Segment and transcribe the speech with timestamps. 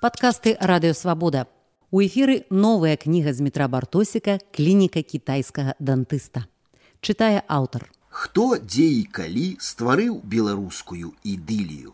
[0.00, 1.46] Падкасты радыёвабода.
[1.90, 6.46] У эфіры новая кніга з метра бартосіка клініка кітайскага дантыста.
[7.00, 7.90] Чытае аўтар.
[8.08, 11.92] Хто дзе і калі стварыў беларускую ідылію.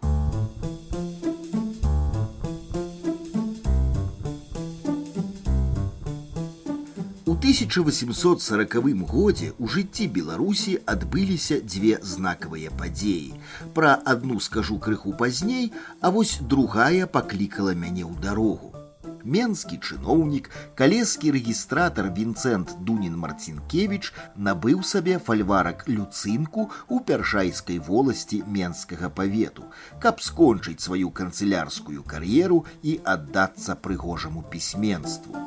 [7.46, 13.38] 1840 годзе ў жыцці Беларусі адбыліся дзве знакавыя падзеі.
[13.74, 18.72] Пра адну скажу крыху пазней, а вось другая паклікала мяне ў дарогу.
[19.22, 29.14] Менскі чыноўнік, калескі рэгістратар Вінцэнт Дунін Марцінкевіч набыў сабе фальварак люцынку ў пяршайскай воласці менскага
[29.14, 29.70] павету,
[30.02, 35.38] каб скончыць сваю канцылярскую кар'еру і аддацца прыгожаму пісьменству.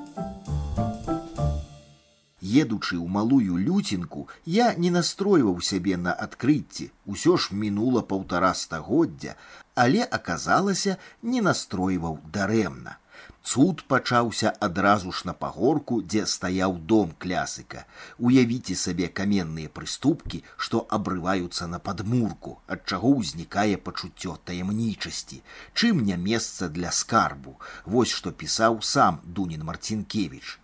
[2.42, 9.34] Едучы ў малую люцінку, я не настройваў сябе на адкрыцці, усё ж мінула паўтара стагоддзя,
[9.74, 13.00] але аказалася, не настройваў дарэмна.
[13.46, 17.86] Цуд пачаўся адразу ж на пагорку, дзе стаяў дом клясыка.
[18.18, 25.42] Уявіце сабе каменныя прыступкі, што абрываюцца на падмурку, ад чаго ўзнікае пачуццё таямнічасці,
[25.74, 27.58] чым не месца для скарбу.
[27.86, 30.59] Вось што пісаў сам Дунін Марцінкевич.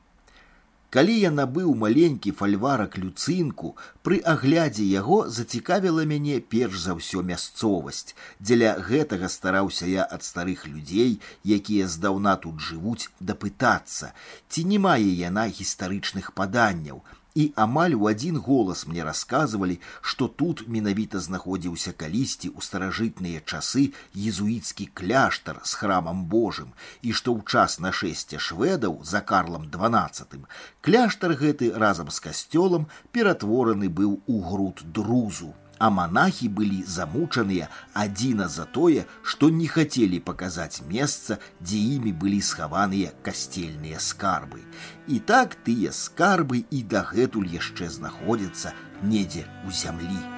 [0.92, 3.70] Калі я набыў маленькі фальварак люцынку,
[4.04, 8.12] пры аглядзе яго зацікавіла мяне перш за ўсё мясцовасць.
[8.44, 11.16] Дзеля гэтага стараўся я ад старых людзей,
[11.60, 14.12] якія здаўна тут жывуць, дапытацца,
[14.52, 17.00] ці не мае яна гістарычных паданняў,
[17.36, 23.84] і амаль у адзін голас мне расказвалі, што тут менавіта знаходзіўся калісьці ў старажытныя часы
[24.16, 30.46] езуіцкі кляштар з храмам Божым і што ў час нашэсця шведаў за карлам дванаццатым
[30.82, 38.48] кляштар гэты разам з касцёлам ператвораны быў у груд друзу а монахи былі замучаныя адзіна
[38.56, 44.62] за тое, што не хацелі паказаць месца, дзе імі былі схаваныя касцельныя скарбы.
[45.08, 50.35] І так тыя скарбы і дагэтуль яшчэ знаходзяцца недзе ў зямлі.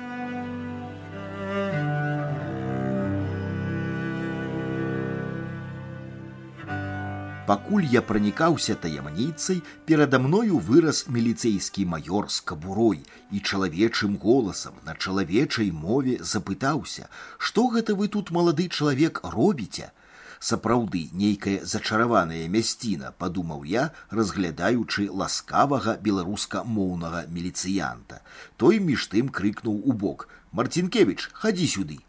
[7.47, 13.01] Пакуль я пранікаўся таямніцай, перада мною вырас міліцэйскі маёр з кабурой
[13.35, 19.91] і чалавечым голасам на чалавечай мове запытаўся: « Што гэта вы тут малады чалавек робіце?
[20.39, 28.23] Сапраўды нейкая зачараваная мясціна, падумаў я, разглядаючы ласкавага беларуска-моўнага міліцыянта.
[28.55, 31.99] Той між тым крыкнуў у бок: « Марцінкевич, хадзі сюды.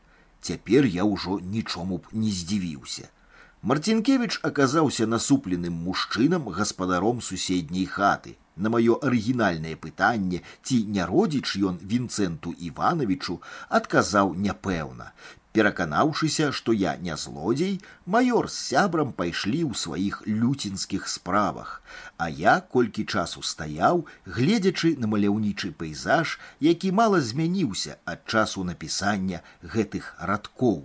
[0.41, 3.11] Цяпер я ўжо нічому б не здзівіўся.
[3.63, 8.37] Марцінкевич аказаўся насупленым мужчынам гаспадаром суседняй хаты.
[8.57, 15.11] На маё арыгінальнае пытанне, ці не родзіч ён Вінцэнту Івановичу, адказаў няпэўна.
[15.55, 21.81] Пераканаўшыся, што я не злодзей, маёр з сябрам пайшлі ў сваіх люцінскіх справах,
[22.19, 29.47] а я колькі часу стаяў, гледзячы на маляўнічы пейзаж, які мала змяніўся ад часу напісання
[29.63, 30.85] гэтых радкоў.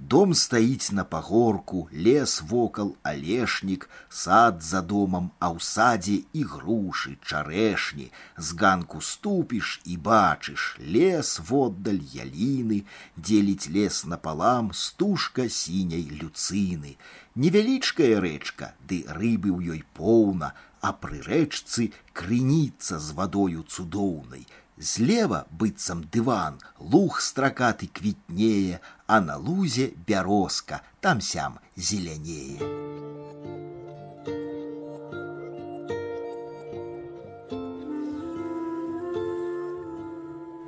[0.00, 7.12] Дом стаіць на пагорку, лес вокал, алешнік, сад за домам, а ў садзе і грушы,
[7.20, 8.08] чарэшні,
[8.40, 12.80] з ганку ступіш і бачыш, лес воддаль яліны,
[13.20, 16.96] дзеліць лес напалам, стужка сіняй люцыны.
[17.36, 24.48] Невялічкая рэчка, ды рыбы ў ёй поўна, а пры рэчцы крыніца з вадою цудоўнай.
[24.80, 32.80] Злева быццам дыван, луг стракаты квітнее, а на лузе бярозка, там сям зелянее.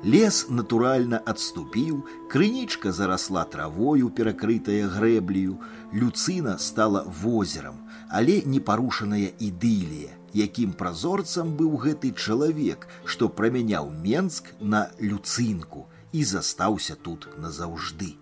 [0.03, 5.57] Лес натуральна адступіў, крынічка зарасла травою, перакрытая грэблію,
[5.93, 14.89] люцына стала возерам, але непарушаная ідылія якім празорцам быў гэты чалавек, што прамяняў Менск на
[14.99, 18.13] люцынку і застаўся тут назаўжды.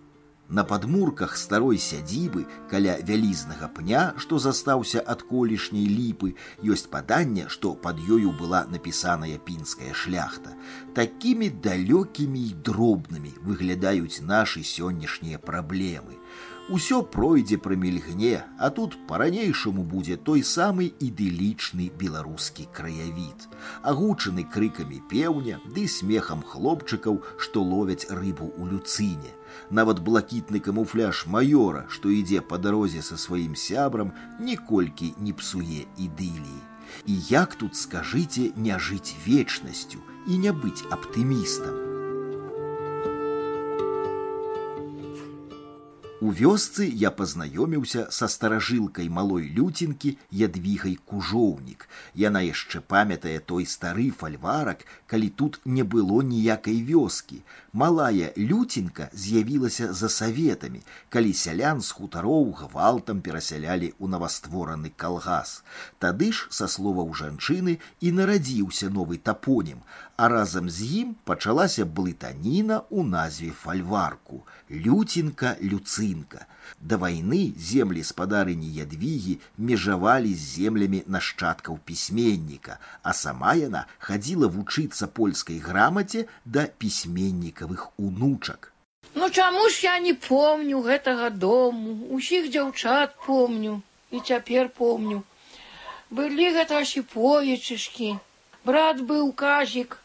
[0.52, 6.34] На падмурках старой сядзібы каля вялізнага пня, што застаўся ад колішняй ліпы,
[6.74, 10.52] ёсць паданне, што пад ёю была напісаная пінская шляхта.
[10.92, 16.20] Такімі далёкімі і дробнымі выглядаюць нашы сённяшнія праблемы.
[16.68, 23.48] Усё пройдзе прамільгне, а тут па-ранейшаму будзе той самы ідылічны беларускі краявід,
[23.82, 29.34] агучаны крыкамі пеўня ды смехам хлопчыкаў, што ловяць рыбу ў люцыне.
[29.70, 36.60] Нават блакітны камуфляж маёра, што ідзе па дарозе са сваім сябрам, ніколькі не псуе ідыліі.
[37.06, 39.98] І як тут скажыце не жыць вечнасцю
[40.28, 41.85] і не быць аптымістам.
[46.26, 51.88] У У вёсцы я пазнаёміўся са старажылкай малой люцінкі ядвігай кужоўнік.
[52.14, 57.40] Яна яшчэ памятае той стары фальварак, калі тут не было ніякай вёскі.
[57.72, 65.64] Малая люцінка з'явілася за саветамі, калі сялян з хутароў гвалтам перасялялі ў наваствораны калгас.
[65.98, 69.82] Тады ж, са словаў жанчыны, і нарадзіўся новы тапонім,
[70.16, 75.56] а разам з ім пачалася блытаніна ў назве фальварку люцінка
[76.16, 76.46] люцынка
[76.80, 85.06] да вайны землі спадарыні ядвігі межавалі з землямі нашчадкаў пісьменніка а сама яна хадзіла вучыцца
[85.06, 88.72] польскай грамаце да пісьменнікавых унучак
[89.14, 95.22] ну чаму ж я не помню гэтага дому усіх дзяўчат помню і цяпер помню
[96.10, 98.16] былі гэта шіповічышкі
[98.64, 99.98] брат быў казік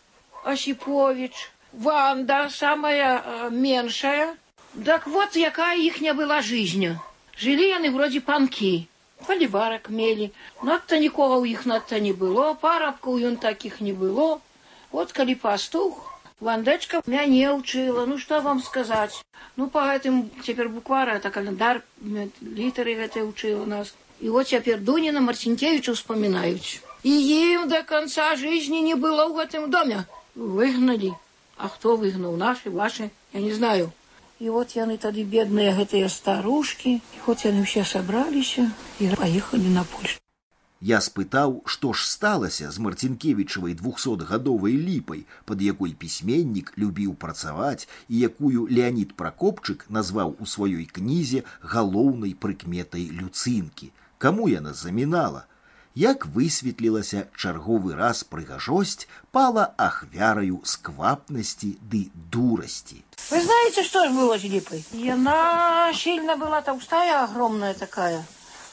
[0.48, 4.38] Осипович, Ванда самая э, меньшая.
[4.85, 6.97] так вот, якая ихня была жизнь.
[7.37, 8.89] Жили они вроде панки.
[9.27, 10.33] Поливарок мели.
[10.63, 12.55] Надто никого у их надто не было.
[12.55, 14.41] Парабков ён таких не было.
[14.91, 18.07] Вот коли пастух, Вандечка мяне учила.
[18.07, 19.23] Ну, что вам сказать?
[19.57, 21.83] Ну, по этим теперь буквара, это календар,
[22.41, 23.95] литеры это учила нас.
[24.21, 26.63] И вот теперь Дунина Марцинкевича вспоминают.
[27.03, 31.13] И им до конца жизни не было в этом доме выгнали.
[31.57, 32.37] А кто выгнал?
[32.37, 33.11] Наши, ваши?
[33.33, 33.93] Я не знаю.
[34.42, 38.70] И вот яны тады бедныя гэтыя старушкі, і хоць яны ўсе сабраліся
[39.02, 40.22] і паехалі на Польшу.
[40.80, 48.20] Я спытаў, што ж сталася з марцінкевічавай двухсотгадовай ліпай, пад якой пісьменнік любіў працаваць і
[48.30, 53.90] якую Леонид Пракопчык назваў у сваёй кнізе галоўнай прыкметай люцынкі.
[54.22, 55.48] Каму яна замінала?
[55.98, 63.02] як высветлілася чарговы раз прыгажосць пала ахвяраю сквапнасці ды дурасці.
[63.32, 64.86] Вы знаете, что ж было с липой?
[64.94, 68.24] Она сильно была толстая, огромная такая,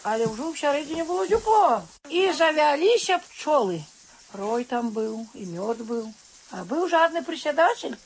[0.02, 1.82] але ўжо ў сярэдзіне было тепло.
[2.10, 3.80] І завяліся пчолы.
[4.34, 6.12] Рой там был, и мед был.
[6.50, 7.96] А был жадный присядатель.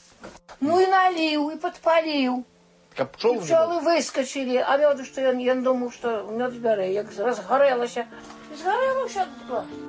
[0.61, 2.45] Ну и налил, и подпалил.
[2.95, 8.07] Каб пчол пчолы выскочили, а меду, что я, я думал, что мед збярэ, як разгорелася.
[8.55, 9.89] Згарэла ўсё тут.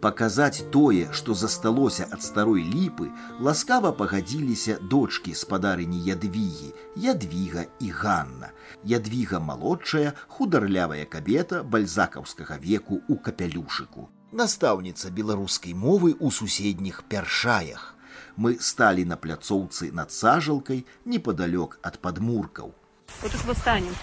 [0.00, 3.08] Паказаць тое, што засталося ад старой ліпы,
[3.42, 8.52] ласкава пагадзіліся дочкі спадарыні ядвігі, ядвіга і Ганна.
[8.84, 14.08] Ядвіга малодшая, хударлявая кабета бальзакаўскага веку ў капялюшыку.
[14.32, 17.91] Настаўніца беларускай мовы ў суседніх пяршаях
[18.36, 22.74] мы стали на пляцоўцы над сажалкай непадалёк ад падмуркаў.
[23.22, 23.94] Вот тут мы станем.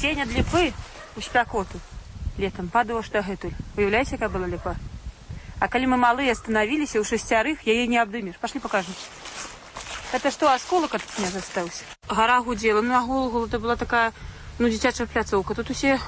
[0.00, 0.72] Тень ад ліпы
[1.16, 1.80] у спякоту
[2.38, 3.54] летом падала што дагэтуль.
[3.76, 4.76] Уяўляеце, якая была ліпа.
[5.60, 8.40] А калі мы малыя станавіліся ў шасцярых, яе не абдымеш.
[8.40, 8.94] Пашлі покажем.
[10.12, 11.84] Это што асколак ад не застаўся.
[12.08, 14.12] Гара гудзела, ну, на голову это была такая
[14.58, 15.54] ну дзіцячая пляцоўка.
[15.54, 16.00] Тут усе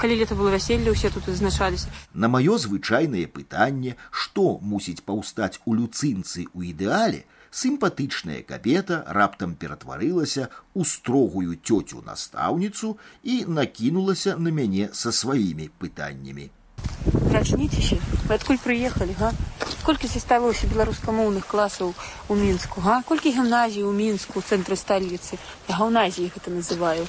[0.00, 5.76] калі лета было вяселле ўсе тут адзначаліся на маё звычайнае пытанне што мусіць паўстаць у
[5.80, 14.88] люцынцы ў ідэале сімпатычная кабета раптам ператварылася ў строгую цёцю настаўніцу і накінулася на мяне
[15.02, 16.48] са сваімі пытаннямі
[17.34, 17.98] начніцеся
[18.36, 19.32] адкуль прыехалі га
[19.84, 21.92] колькі засталося беларускамоўных класаў
[22.28, 25.36] у мінску га колькі гімназій у мінску цэнтры сталіцы
[25.68, 27.04] я гаўназіі гэта называю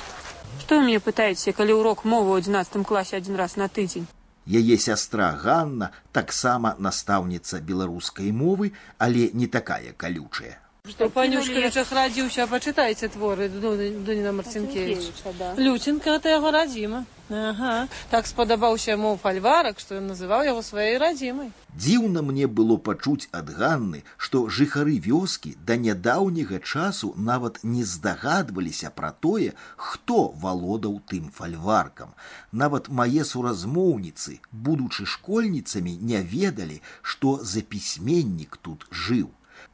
[0.61, 4.07] Што вы мяне пытаеце, калі ўрок мовы ў 11 класе адзін раз на тыдзень?
[4.47, 10.57] Яе сястра Ганна таксама настаўніца беларускай мовы, але не такая калючая.
[10.89, 15.31] Што панюшкавічах радзіўся, пачытайце творы Дуніна Марцінкевіча.
[15.37, 15.53] Да.
[15.53, 17.05] Люцінка это яго радзіма.
[17.29, 17.87] Ага.
[18.09, 21.51] Так спадабаўся яму фальварак, што ён называў яго сваёй радзімай.
[21.77, 28.89] Дзіўна мне было пачуць ад Ганны, што жыхары вёскі да нядаўняга часу нават не здагадваліся
[28.89, 32.15] пра тое, хто валодаў тым фальваркам.
[32.51, 39.29] Нават мае суразмоўніцы, будучы школьніцамі, не ведалі, што за пісьменнік тут жыў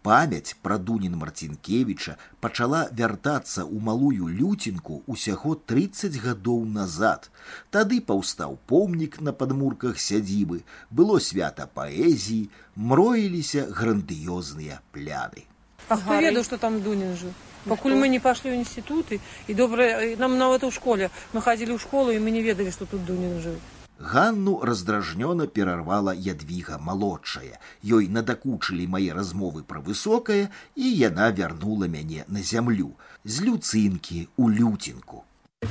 [0.08, 7.29] памяць пра дунін марцінкевіча пачала вяртацца ў малую люцінку ўсяго 30 гадоў назад
[7.77, 10.63] тады паўстаў помнік на падмурках сядзібы
[11.01, 15.48] было свята паэзіі мроіліся грандыёзныя пляны
[15.88, 17.34] хто ведаў што там дунін жыў
[17.67, 19.88] пакуль мы не пашлі ў інстытуты і добра
[20.22, 23.41] нам нават у школе мы хадзілі ў школу і мы не ведалі што тут дунін
[23.44, 23.58] жыў
[24.00, 27.60] Ганну раздражнёна перарвала ядвіга малодшая.
[27.82, 32.94] Ёй надакучылі мае размовы пра высокае, і яна вярнула мяне на зямлю
[33.25, 35.24] з люцынкі ў люцінку.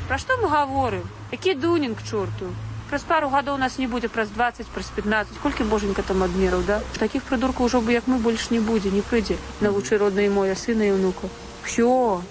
[0.08, 1.06] Пра што мы гаворым?
[1.30, 2.50] Які дунінг чорту?
[2.90, 6.78] праз пару гадоў нас не будзе праз 20 праз 15 колькі боженька там адмераў да
[6.98, 10.86] таких прыдуркаў ужо бы як мы больш не будзе не прыйдзе навучы роднай моя сына
[10.86, 11.30] і ўнука
[11.66, 12.22] все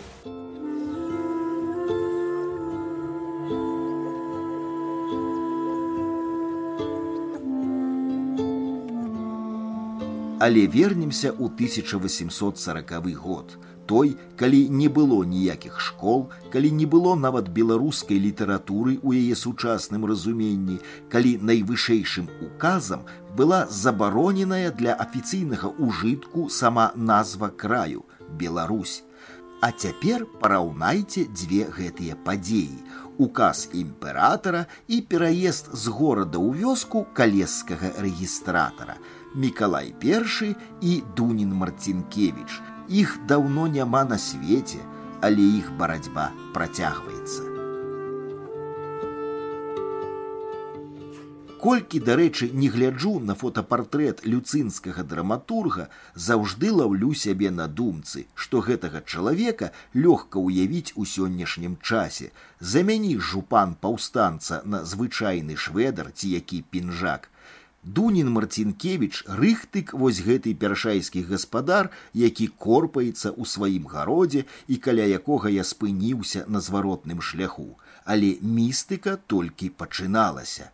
[10.39, 17.49] Але вернемся ў 1840 год той, калі не было ніякіх школ, калі не было нават
[17.53, 23.05] беларускай літаратуры ў яе сучасным разуменні, калі найвышэйшым указам
[23.37, 29.03] была забароненая для афіцыйнага ўжытку сама назва краю Беларусь.
[29.61, 32.81] А цяпер параўнайце дзве гэтыя падзеі.
[33.17, 38.99] Указ імператара і пераезд з горада ў вёску калескага рэгістратара.
[39.35, 44.77] Мікалай I і Дунін Марцінкевич – Іх даўно няма на свеце,
[45.21, 47.55] але іх барацьба працягваецца.
[51.65, 59.01] Колькі, дарэчы, не гляджу на фотапартрэт люцынскага драматурга, заўжды лаўлю сябе на думцы, што гэтага
[59.01, 62.29] чалавека лёгка ўявіць у сённяшнім часе.
[62.59, 67.31] Замяні жупан паўстанца на звычайны шведар ці які пінжак,
[67.85, 75.53] Дунін Марцінкевич рыхтык вось гэты першайскі гаспадар, які корпаецца ў сваім гародзе і каля якога
[75.53, 80.73] я спыніўся на зваротным шляху, але містыка толькі пачыналася.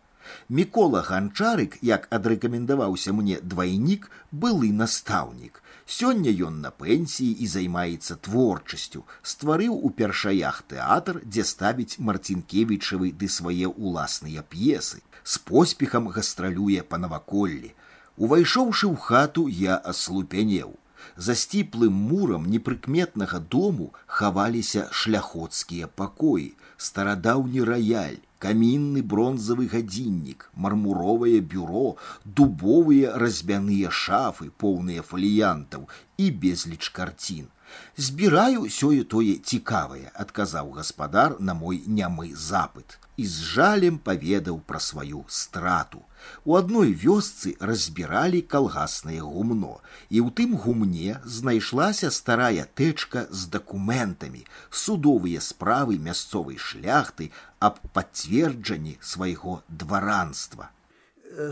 [0.50, 5.62] Мікола ганчарык, як адрэкамендаваўся мне двайнік, былы настаўнік.
[5.86, 13.28] Сёння ён на пенсіі і займаецца творчасцю, стварыў у першаях тэатр, дзе ставіць марцінкевічавы ды
[13.28, 17.74] свае ўласныя п'есы з поспехам гастралюе па наваколлі.
[18.18, 20.78] Увайшоўшы ў хату, я аслупянеў.
[21.18, 31.96] За сціплым мурам непрыкметнага дому хаваліся шляхоцкія пакоі, старадаўні раяль, камінны бронзавы гадзіннік, мармуровае бюро,
[32.26, 35.88] дубовыя разьбяныя шафы, поўныя фаліянтаў
[36.18, 37.50] і безліч карцін.
[37.96, 44.80] Збіраю сёе тое цікавае, адказаў гаспадар на мой нямы запыт і з жалем паведаў пра
[44.80, 46.02] сваю страту.
[46.46, 49.78] У адной вёсцы разбіралі калгаснае гумно,
[50.10, 58.98] і ў тым гумне знайшлася старая тэчка з дакументамі, судовыя справы мясцовай шляхты аб пацверджанні
[59.02, 60.72] свайго дваранства.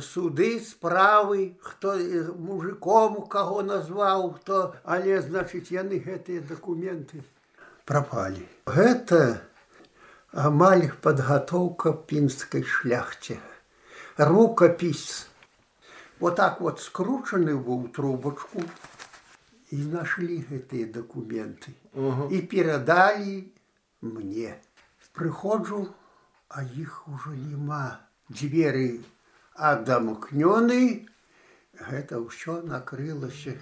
[0.01, 1.95] Суды справы хто
[2.39, 7.21] мужиком каго назваў хто але значыць яны гэтыя дакументы
[7.85, 8.47] прапалі.
[8.67, 9.45] Гэта
[10.33, 13.39] амаль падгатоўка пінскай шляхце.
[14.17, 15.29] Рукапіс.
[16.19, 18.63] Вот так вот скручаны быў трубачку
[19.71, 21.75] і нашлі гэтыя дакументы.
[21.95, 22.33] -huh.
[22.33, 23.45] і перадалі
[24.01, 24.55] мне.
[25.15, 25.89] Прыходжу
[26.49, 28.01] а іх ужо няма.
[28.31, 29.01] Дзверы
[29.56, 31.06] адамкнёны
[31.80, 33.56] гэта ўсё накрылася.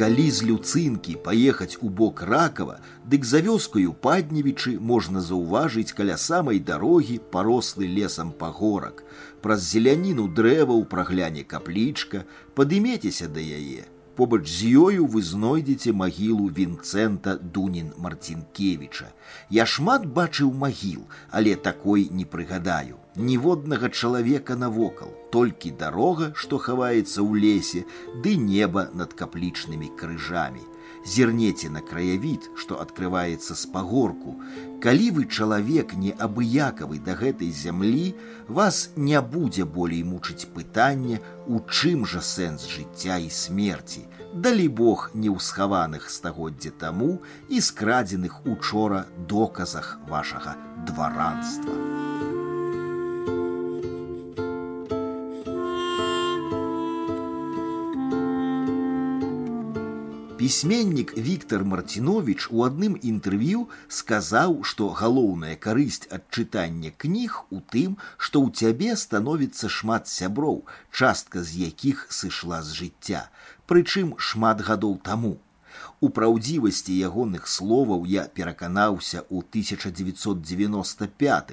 [0.00, 6.60] Калі з люцынкі паехаць у бок ракава, дык за вёскаю падневічы можна заўважыць каля самай
[6.72, 9.04] дарогі парослы лесам пагорак.
[9.44, 12.24] Праз зеляніну дрэваў прагляне каплічка,
[12.56, 13.84] падымецеся да яе
[14.20, 19.08] побач з ёю вы знойдзеце магілу вінцэнта дунін марцінкевіча
[19.58, 27.16] я шмат бачыў магіл але такой не прыгадаю ніводнага чалавека навокал толькі дарога што хаваецца
[27.22, 27.84] ў лесе
[28.26, 30.66] ды неба над каплічнымі крыжамі
[31.04, 34.36] зірнеце на краявід, што адкрываецца з пагорку.
[34.80, 38.14] Калі вы чалавек неабыякавы да гэтай зямлі,
[38.48, 44.06] вас не будзе болей мучыць пытанне, у чым жа сэнс жыцця і смерці.
[44.34, 47.18] Далі Бог не ў схаваных стагоддзя таму
[47.48, 50.56] і скрадзеных учора доказах вашага
[50.86, 52.13] дваранства.
[60.44, 67.98] Пісьменнік Віктор Марцінович у адным інтэрв'ю сказаў, што галоўная карысць ад чытання кніг у тым,
[68.16, 73.28] што ў цябе становіцца шмат сяброў, частка з якіх сышла з жыцця,
[73.68, 75.36] прычым шмат гадоў таму.
[76.00, 81.50] У праўдзівасці ягоных словаў я пераканаўся ў 1995.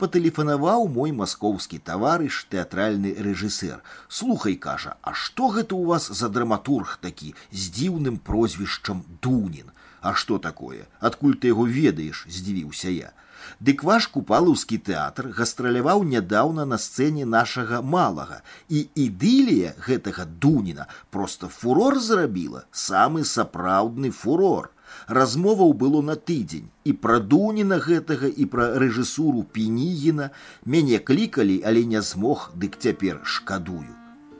[0.00, 3.84] Патэлефанаваў мой маскоўскі таварыш тэатральны рэжысэр.
[4.08, 9.68] Слухай, кажа, А што гэта ў вас за драматург такі з дзіўным прозвішчам Дунін?
[10.00, 10.88] А што такое?
[11.00, 13.12] Адкуль ты яго ведаеш, здзівіўся я.
[13.60, 21.48] Дык ваш купалаўскі тэатр гастраляваў нядаўна на сцэне нашага малага і ідылія гэтага дуніна просто
[21.48, 24.70] фурор зрабіла самы сапраўдны фурор
[25.06, 30.30] Размоваў было на тыдзень і пра дуніна гэтага і пра рэжысуру пенігіна
[30.64, 33.94] мяне клікалі, але не змог, дык цяпер шкадую.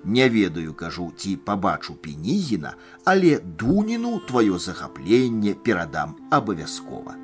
[0.04, 7.23] Не ведаю, кажу, ці пабачу пенігіна, але дуніну тваё захапленне перадам абавязкова.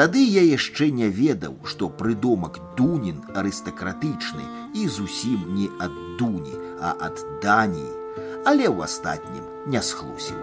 [0.00, 6.94] Тады я яшчэ не ведаў, што прыдомак дунін арыстакратычны і зусім не ад дуні, а
[7.08, 7.90] ад даніі,
[8.48, 10.40] але ў астатнім не схлусіў.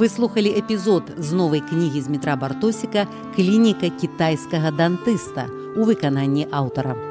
[0.00, 3.04] Вы слухали эпізод з новай кнігі з метра бартосіка
[3.36, 7.09] клініка кітайскага дантыста у выкананні аўтара.